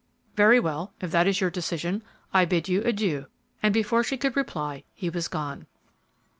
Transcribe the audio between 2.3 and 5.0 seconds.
I bid you adieu," and before she could reply,